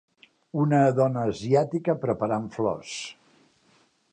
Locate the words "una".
0.61-0.79